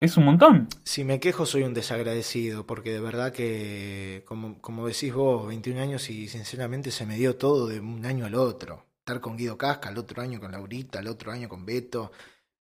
[0.00, 0.68] Es un montón.
[0.82, 5.80] Si me quejo soy un desagradecido, porque de verdad que, como, como decís vos, 21
[5.80, 8.84] años y sinceramente se me dio todo de un año al otro.
[8.98, 12.10] Estar con Guido Casca, el otro año con Laurita, el otro año con Beto.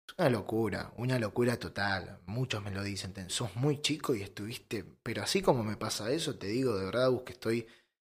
[0.06, 2.18] Es una locura, una locura total.
[2.26, 4.84] Muchos me lo dicen, sos muy chico y estuviste...
[5.02, 7.66] Pero así como me pasa eso, te digo de verdad, que estoy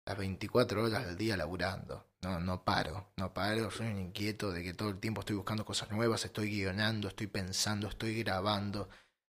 [0.05, 2.05] las 24 horas del día laburando.
[2.21, 5.65] No, no paro, no paro, soy un inquieto de que todo el tiempo estoy buscando
[5.65, 8.89] cosas nuevas, estoy guionando, estoy pensando, estoy grabando,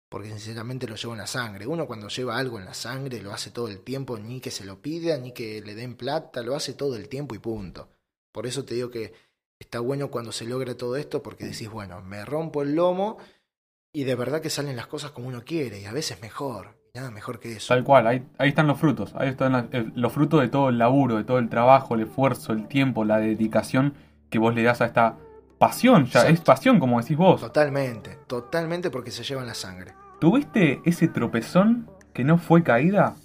[0.09, 1.67] porque sinceramente lo llevo en la sangre.
[1.67, 4.63] Uno cuando lleva algo en la sangre lo hace todo el tiempo, ni que se
[4.63, 7.89] lo pida, ni que le den plata, lo hace todo el tiempo y punto.
[8.31, 9.13] Por eso te digo que
[9.59, 13.17] está bueno cuando se logra todo esto, porque decís, bueno, me rompo el lomo
[13.91, 17.11] y de verdad que salen las cosas como uno quiere, y a veces mejor, nada
[17.11, 17.73] mejor que eso.
[17.73, 20.69] Tal cual, ahí, ahí están los frutos, ahí están la- el- los frutos de todo
[20.69, 23.93] el laburo, de todo el trabajo, el esfuerzo, el tiempo, la dedicación
[24.29, 25.15] que vos le das a esta
[25.59, 27.39] pasión, ya es pasión como decís vos.
[27.41, 29.93] Totalmente, totalmente porque se llevan la sangre.
[30.19, 33.15] ¿Tuviste ese tropezón que no fue caída?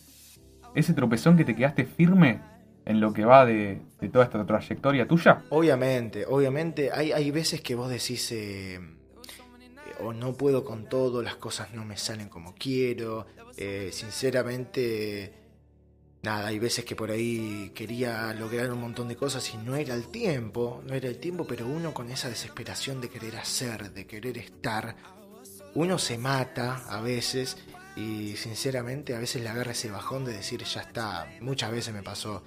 [0.74, 2.40] ¿Ese tropezón que te quedaste firme
[2.84, 5.42] en lo que va de, de toda esta trayectoria tuya?
[5.50, 8.78] Obviamente, obviamente, hay, hay veces que vos decís, eh,
[10.02, 15.32] o no puedo con todo, las cosas no me salen como quiero, eh, sinceramente,
[16.22, 19.94] nada, hay veces que por ahí quería lograr un montón de cosas y no era
[19.94, 24.06] el tiempo, no era el tiempo, pero uno con esa desesperación de querer hacer, de
[24.06, 24.96] querer estar,
[25.74, 27.56] uno se mata a veces
[27.96, 32.02] y sinceramente a veces le agarra ese bajón de decir ya está, muchas veces me
[32.02, 32.42] pasó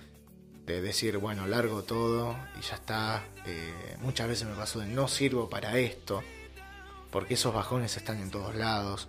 [0.66, 3.24] de decir, bueno, largo todo y ya está.
[3.46, 6.24] Eh, muchas veces me pasó de no sirvo para esto,
[7.13, 9.08] porque esos bajones están en todos lados.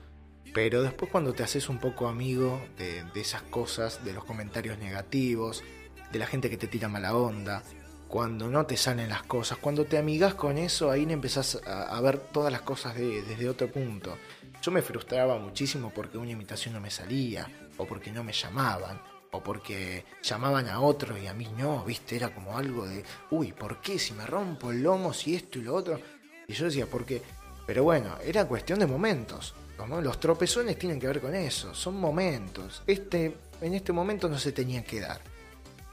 [0.53, 5.65] Pero después cuando te haces un poco amigo de, esas cosas, de los comentarios negativos,
[6.13, 7.63] de la gente que te tira mala onda,
[8.07, 12.01] cuando no te salen las cosas, cuando te amigas con eso, ahí empezás a, a
[12.03, 14.17] ver todas las cosas de- desde otro punto.
[14.63, 19.01] Yo me frustraba muchísimo porque una imitación no me salía, o porque no me llamaban,
[19.33, 23.53] o porque llamaban a otro y a mí no, viste, era como algo de, uy,
[23.53, 23.99] ¿por qué?
[23.99, 25.99] Si me rompo el lomo, si esto y lo otro.
[26.47, 27.23] Y yo decía, ¿por qué?
[27.67, 29.55] Pero bueno, era cuestión de momentos.
[29.77, 32.83] Como los tropezones tienen que ver con eso, son momentos.
[32.87, 35.21] Este, en este momento no se tenía que dar.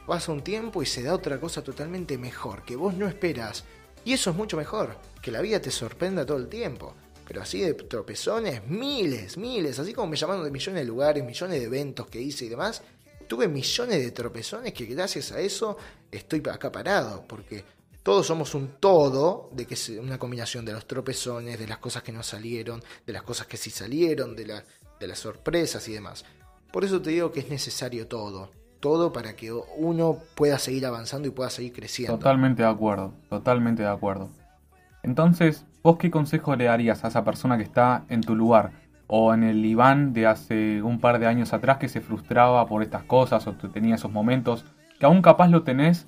[0.06, 3.64] Pasa un tiempo y se da otra cosa totalmente mejor, que vos no esperás.
[4.04, 6.94] Y eso es mucho mejor, que la vida te sorprenda todo el tiempo.
[7.28, 11.60] Pero así de tropezones, miles, miles, así como me llamaron de millones de lugares, millones
[11.60, 12.82] de eventos que hice y demás,
[13.28, 15.78] tuve millones de tropezones que gracias a eso
[16.12, 17.64] estoy acá parado, porque
[18.04, 22.12] todos somos un todo, de que una combinación de los tropezones, de las cosas que
[22.12, 24.64] no salieron, de las cosas que sí salieron, de, la-
[25.00, 26.26] de las sorpresas y demás.
[26.72, 31.28] Por eso te digo que es necesario todo, todo para que uno pueda seguir avanzando
[31.28, 32.18] y pueda seguir creciendo.
[32.18, 34.30] Totalmente de acuerdo, totalmente de acuerdo.
[35.04, 38.72] Entonces, ¿vos qué consejo le darías a esa persona que está en tu lugar?
[39.08, 42.82] O en el Iván de hace un par de años atrás que se frustraba por
[42.82, 44.64] estas cosas o tenía esos momentos,
[45.00, 46.08] que aún capaz lo tenés,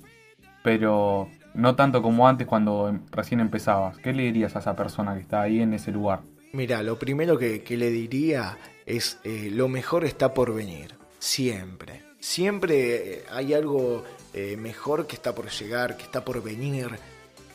[0.62, 3.96] pero no tanto como antes cuando em- recién empezabas.
[3.98, 6.20] ¿Qué le dirías a esa persona que está ahí en ese lugar?
[6.52, 12.02] Mira, lo primero que, que le diría es eh, lo mejor está por venir, siempre.
[12.20, 16.88] Siempre eh, hay algo eh, mejor que está por llegar, que está por venir.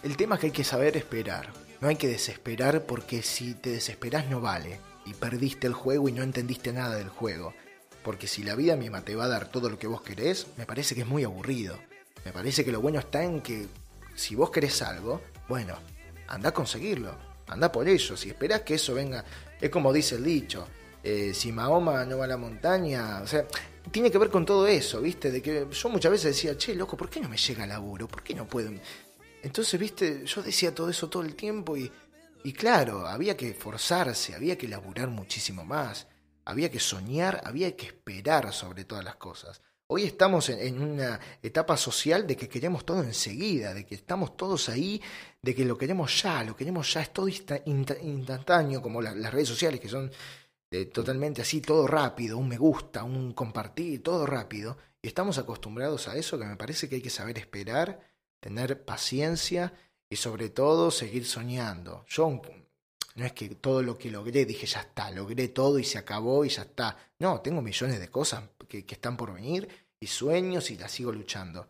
[0.04, 1.50] El tema es que hay que saber esperar.
[1.82, 4.80] No hay que desesperar porque si te desesperas no vale.
[5.06, 7.54] Y perdiste el juego y no entendiste nada del juego.
[8.04, 10.66] Porque si la vida misma te va a dar todo lo que vos querés, me
[10.66, 11.78] parece que es muy aburrido.
[12.26, 13.68] Me parece que lo bueno está en que
[14.20, 15.78] si vos querés algo, bueno,
[16.28, 17.16] anda a conseguirlo,
[17.48, 18.18] anda por ello.
[18.18, 19.24] Si esperás que eso venga,
[19.62, 20.68] es como dice el dicho,
[21.02, 23.48] eh, si Mahoma no va a la montaña, o sea,
[23.92, 25.32] tiene que ver con todo eso, ¿viste?
[25.32, 28.10] De que yo muchas veces decía, che, loco, ¿por qué no me llega el laburo?
[28.10, 28.70] ¿Por qué no puedo?
[29.42, 30.26] Entonces, ¿viste?
[30.26, 31.90] Yo decía todo eso todo el tiempo y,
[32.44, 36.08] y claro, había que forzarse, había que laburar muchísimo más,
[36.44, 39.62] había que soñar, había que esperar sobre todas las cosas.
[39.92, 44.70] Hoy estamos en, una etapa social de que queremos todo enseguida, de que estamos todos
[44.70, 45.02] ahí,
[45.42, 49.16] de que lo queremos ya, lo queremos ya, es todo insta- insta- instantáneo, como la-
[49.16, 50.12] las redes sociales que son
[50.72, 54.78] eh, totalmente así, todo rápido, un me gusta, un compartir, todo rápido.
[55.02, 58.00] Y estamos acostumbrados a eso que me parece que hay que saber esperar,
[58.40, 59.74] tener paciencia
[60.08, 62.06] y sobre todo seguir soñando.
[62.08, 62.40] Yo
[63.20, 66.46] no es que todo lo que logré dije ya está, logré todo y se acabó
[66.46, 66.98] y ya está.
[67.20, 69.68] No, tengo millones de cosas que, que están por venir
[70.00, 71.68] y sueños y las sigo luchando.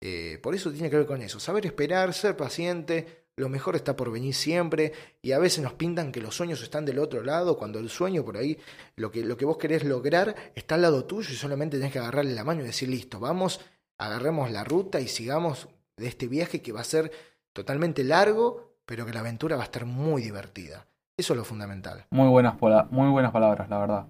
[0.00, 3.96] Eh, por eso tiene que ver con eso, saber esperar, ser paciente, lo mejor está
[3.96, 7.56] por venir siempre y a veces nos pintan que los sueños están del otro lado,
[7.56, 8.58] cuando el sueño por ahí,
[8.96, 11.98] lo que, lo que vos querés lograr está al lado tuyo y solamente tenés que
[11.98, 13.60] agarrarle la mano y decir, listo, vamos,
[13.96, 17.12] agarremos la ruta y sigamos de este viaje que va a ser
[17.52, 20.86] totalmente largo, pero que la aventura va a estar muy divertida.
[21.22, 22.04] Eso es lo fundamental.
[22.10, 22.56] Muy buenas,
[22.90, 24.06] muy buenas palabras, la verdad.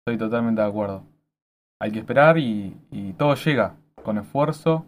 [0.00, 1.04] Estoy totalmente de acuerdo.
[1.78, 4.86] Hay que esperar y, y todo llega con esfuerzo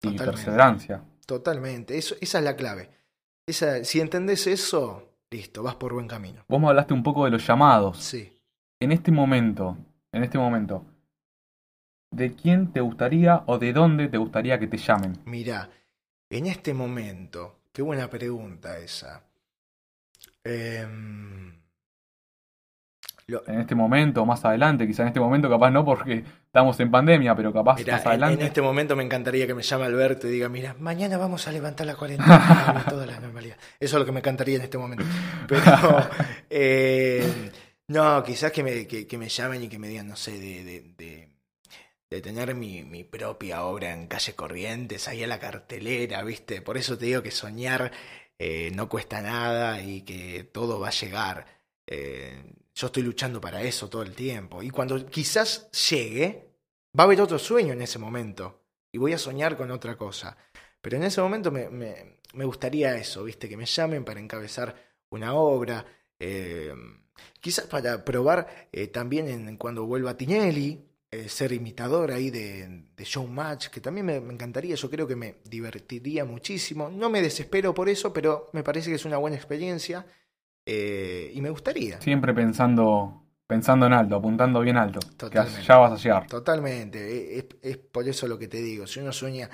[0.00, 0.24] y Totalmente.
[0.24, 1.02] perseverancia.
[1.26, 2.88] Totalmente, eso, esa es la clave.
[3.46, 6.42] Esa, si entendés eso, listo, vas por buen camino.
[6.48, 7.98] Vos me hablaste un poco de los llamados.
[7.98, 8.32] Sí.
[8.80, 9.76] En este momento,
[10.12, 10.82] en este momento,
[12.10, 15.18] ¿de quién te gustaría o de dónde te gustaría que te llamen?
[15.26, 15.68] Mira,
[16.30, 19.25] en este momento, qué buena pregunta esa.
[20.46, 21.52] Em,
[23.28, 26.90] lo- En este momento más adelante, quizá en este momento capaz no porque estamos en
[26.92, 28.40] pandemia, pero capaz Mirá, más adelante.
[28.42, 31.52] en este momento me encantaría que me llame Alberto y diga, mira, Mañana vamos a
[31.52, 33.56] levantar la cuarentena toda la normalidad.
[33.80, 35.04] Eso es lo que me encantaría en este momento.
[35.48, 35.62] Pero,
[36.50, 37.50] eh,
[37.88, 40.62] no, quizás que me, que, que me llamen y que me digan, no sé, de,
[40.64, 41.28] de, de,
[42.10, 46.62] de tener mi, mi propia obra en calle Corrientes, ahí a la cartelera, ¿viste?
[46.62, 47.90] Por eso te digo que soñar
[48.38, 51.46] eh, no cuesta nada y que todo va a llegar.
[51.86, 54.62] Eh, yo estoy luchando para eso todo el tiempo.
[54.62, 56.50] Y cuando quizás llegue,
[56.98, 58.62] va a haber otro sueño en ese momento.
[58.92, 60.36] Y voy a soñar con otra cosa.
[60.80, 63.48] Pero en ese momento me, me, gustaría eso, ¿viste?
[63.48, 64.74] Que me llamen para encabezar
[65.10, 65.86] una obra.
[66.18, 66.74] eh,
[67.40, 73.68] quizás para probar también en, cuando vuelva Tinelli, eh, ser imitador ahí de, de Showmatch,
[73.68, 76.88] que también me, me encantaría, yo creo que me divertiría muchísimo.
[76.90, 80.06] No me desespero por eso, pero me parece que es una buena experiencia
[80.66, 82.00] eh, y me gustaría.
[82.00, 84.98] Siempre pensando, pensando en alto, apuntando bien alto.
[85.00, 85.62] Que Totalmente.
[85.62, 86.26] ya vas a llegar.
[86.26, 88.86] Totalmente, es, es por eso lo que te digo.
[88.86, 89.48] Si uno sueña,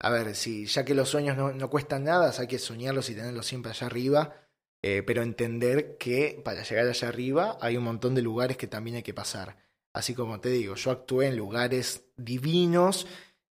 [0.00, 3.14] a ver, si ya que los sueños no, no cuestan nada, hay que soñarlos y
[3.14, 4.34] tenerlos siempre allá arriba,
[4.82, 8.96] eh, pero entender que para llegar allá arriba hay un montón de lugares que también
[8.96, 9.56] hay que pasar.
[9.92, 13.06] Así como te digo, yo actué en lugares divinos,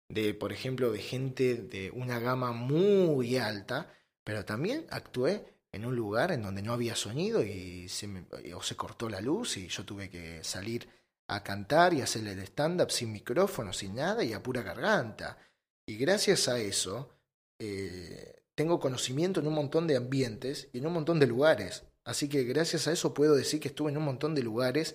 [0.09, 3.93] de, por ejemplo, de gente de una gama muy alta,
[4.25, 8.63] pero también actué en un lugar en donde no había sonido y se me, o
[8.63, 10.89] se cortó la luz y yo tuve que salir
[11.29, 15.39] a cantar y hacerle el stand-up sin micrófono, sin nada y a pura garganta.
[15.87, 17.11] Y gracias a eso
[17.59, 21.85] eh, tengo conocimiento en un montón de ambientes y en un montón de lugares.
[22.05, 24.95] Así que gracias a eso puedo decir que estuve en un montón de lugares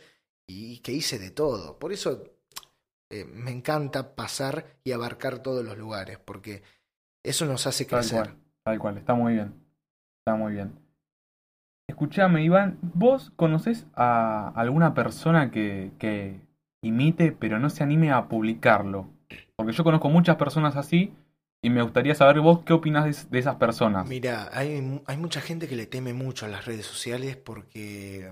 [0.52, 1.80] y que hice de todo.
[1.80, 2.24] Por eso
[3.10, 6.64] eh, me encanta pasar y abarcar todos los lugares, porque
[7.24, 8.24] eso nos hace Tal crecer.
[8.24, 9.54] cual, tal cual, está muy bien.
[10.20, 10.74] Está muy bien.
[11.88, 16.40] Escuchame, Iván, ¿vos conocés a alguna persona que, que
[16.82, 19.10] imite pero no se anime a publicarlo?
[19.56, 21.14] Porque yo conozco muchas personas así
[21.62, 24.08] y me gustaría saber vos qué opinás de, esas personas.
[24.08, 28.30] Mira, hay, hay mucha gente que le teme mucho a las redes sociales porque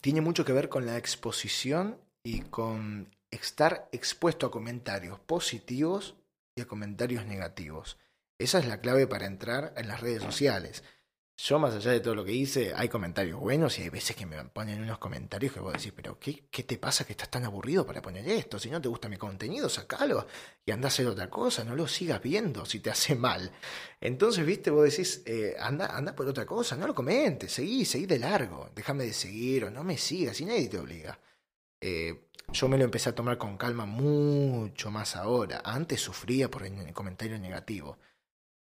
[0.00, 6.16] tiene mucho que ver con la exposición y con estar expuesto a comentarios positivos
[6.56, 7.98] y a comentarios negativos.
[8.38, 10.82] Esa es la clave para entrar en las redes sociales.
[11.42, 14.26] Yo, más allá de todo lo que hice, hay comentarios buenos y hay veces que
[14.26, 17.44] me ponen unos comentarios que vos decís, pero ¿qué, qué te pasa que estás tan
[17.44, 18.58] aburrido para poner esto?
[18.58, 20.26] Si no te gusta mi contenido, sacalo
[20.66, 23.52] y anda a hacer otra cosa, no lo sigas viendo si te hace mal.
[24.02, 28.04] Entonces, viste, vos decís, eh, anda, anda por otra cosa, no lo comentes, seguí, seguí
[28.04, 31.18] de largo, déjame de seguir o no me sigas y nadie te obliga.
[31.80, 35.62] Eh, yo me lo empecé a tomar con calma mucho más ahora.
[35.64, 37.98] Antes sufría por el comentario negativo.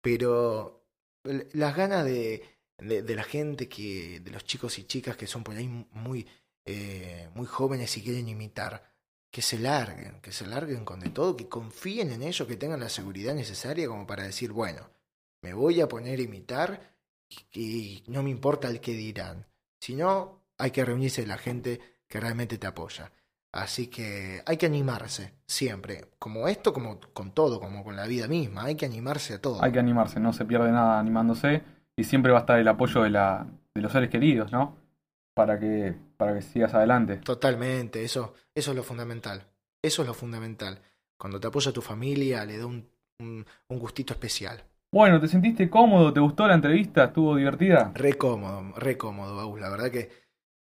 [0.00, 0.84] Pero
[1.52, 5.56] las ganas de, de, la gente que, de los chicos y chicas que son por
[5.56, 6.26] ahí muy,
[6.64, 8.92] eh, muy jóvenes y quieren imitar,
[9.30, 12.80] que se larguen, que se larguen con de todo, que confíen en ellos, que tengan
[12.80, 14.90] la seguridad necesaria como para decir, bueno,
[15.42, 16.94] me voy a poner a imitar
[17.28, 19.46] y, y no me importa el que dirán.
[19.80, 23.12] Si no, hay que reunirse la gente que realmente te apoya.
[23.52, 26.08] Así que hay que animarse, siempre.
[26.18, 28.64] Como esto, como con todo, como con la vida misma.
[28.64, 29.62] Hay que animarse a todo.
[29.62, 31.62] Hay que animarse, no se pierde nada animándose
[31.96, 34.76] y siempre va a estar el apoyo de, la, de los seres queridos, ¿no?
[35.34, 37.16] Para que, para que sigas adelante.
[37.16, 39.46] Totalmente, eso, eso es lo fundamental.
[39.82, 40.80] Eso es lo fundamental.
[41.18, 42.88] Cuando te apoya tu familia, le da un,
[43.20, 44.64] un, un gustito especial.
[44.92, 46.12] Bueno, ¿te sentiste cómodo?
[46.12, 47.04] ¿Te gustó la entrevista?
[47.04, 47.90] ¿Estuvo divertida?
[47.94, 49.60] Re cómodo, re cómodo, Baúl.
[49.60, 50.08] La verdad que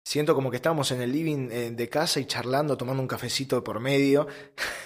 [0.06, 3.62] siento como que estábamos en el living eh, de casa y charlando, tomando un cafecito
[3.62, 4.28] por medio.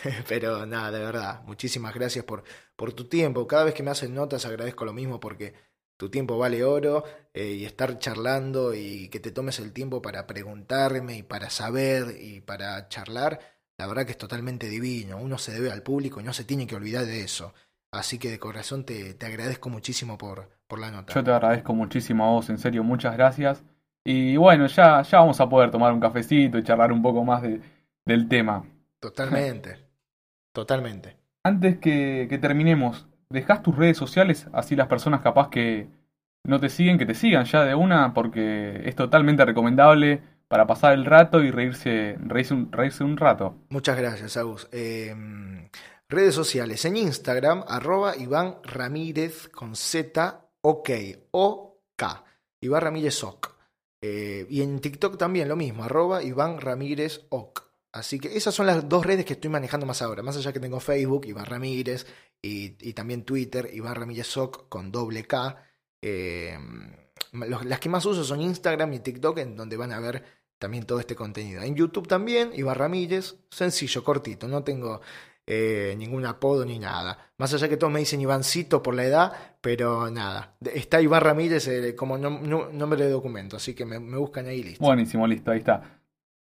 [0.27, 2.43] Pero nada, de verdad, muchísimas gracias por,
[2.75, 3.45] por tu tiempo.
[3.45, 5.53] Cada vez que me hacen notas agradezco lo mismo porque
[5.97, 7.03] tu tiempo vale oro
[7.33, 12.15] eh, y estar charlando y que te tomes el tiempo para preguntarme y para saber
[12.19, 13.39] y para charlar,
[13.77, 15.17] la verdad que es totalmente divino.
[15.17, 17.53] Uno se debe al público y no se tiene que olvidar de eso.
[17.91, 21.13] Así que de corazón te, te agradezco muchísimo por, por la nota.
[21.13, 23.63] Yo te agradezco muchísimo a vos, en serio, muchas gracias.
[24.03, 27.41] Y bueno, ya, ya vamos a poder tomar un cafecito y charlar un poco más
[27.41, 27.61] de,
[28.05, 28.65] del tema.
[28.99, 29.77] Totalmente.
[30.51, 31.17] Totalmente.
[31.43, 34.47] Antes que, que terminemos, ¿dejás tus redes sociales?
[34.53, 35.87] Así las personas capaz que
[36.43, 40.93] no te siguen, que te sigan ya de una, porque es totalmente recomendable para pasar
[40.93, 42.17] el rato y reírse,
[42.51, 42.71] un,
[43.01, 43.55] un rato.
[43.69, 44.67] Muchas gracias, Agus.
[44.71, 45.13] Eh,
[46.07, 50.89] redes sociales en Instagram, arroba Iván Ramírez con Z, OK,
[51.31, 52.23] O, K.
[52.61, 53.55] Iván Ramírez OK.
[54.01, 57.63] Eh, y en TikTok también lo mismo, arroba Iván Ramírez OK.
[57.95, 60.21] Así que esas son las dos redes que estoy manejando más ahora.
[60.21, 62.05] Más allá que tengo Facebook, Iván Ramírez,
[62.41, 65.63] y, y también Twitter, Iván Ramírez OK con doble K.
[66.01, 66.59] Eh,
[67.31, 70.23] las que más uso son Instagram y TikTok, en donde van a ver
[70.59, 71.61] también todo este contenido.
[71.61, 74.99] En YouTube también, Iván Ramírez, sencillo, cortito, no tengo
[75.47, 77.31] eh, ningún apodo ni nada.
[77.37, 80.57] Más allá que todos me dicen Ivancito por la edad, pero nada.
[80.61, 84.83] Está Iván Ramírez eh, como nombre de documento, así que me, buscan ahí listo.
[84.83, 85.94] Buenísimo, listo, ahí está.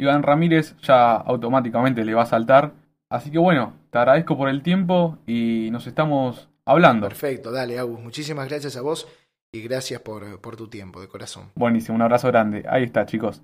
[0.03, 2.73] Iván Ramírez ya automáticamente le va a saltar.
[3.09, 7.09] Así que bueno, te agradezco por el tiempo y nos estamos hablando.
[7.09, 8.01] Perfecto, dale, Agus.
[8.01, 9.07] Muchísimas gracias a vos
[9.53, 11.51] y gracias por, por tu tiempo, de corazón.
[11.55, 12.65] Buenísimo, un abrazo grande.
[12.69, 13.43] Ahí está, chicos.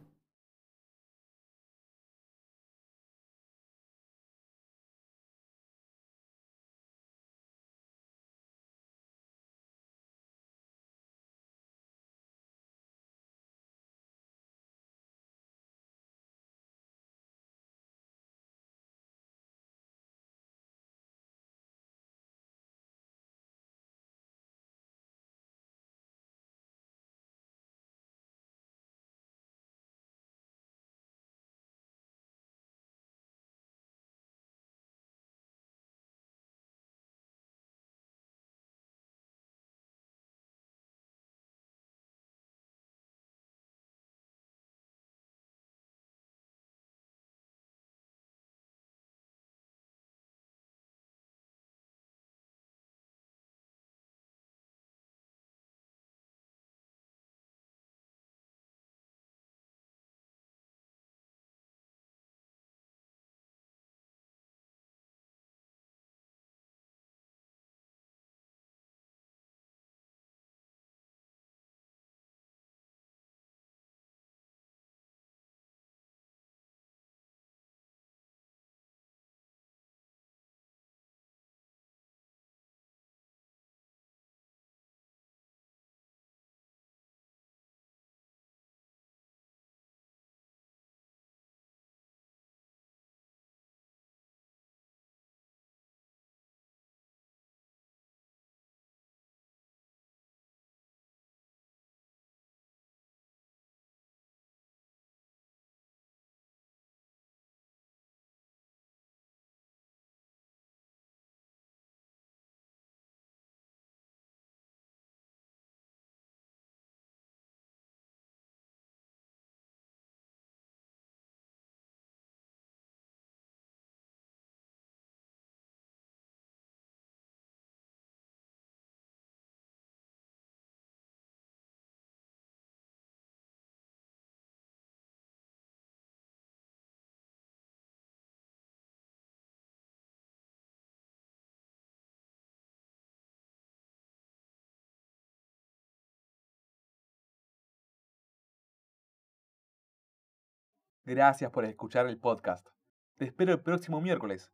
[151.09, 152.69] Gracias por escuchar el podcast.
[153.17, 154.53] Te espero el próximo miércoles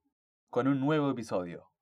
[0.51, 1.74] con un nuevo episodio.